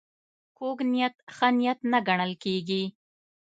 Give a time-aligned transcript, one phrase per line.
[0.57, 2.83] کوږ نیت ښه نیت نه ګڼل کېږي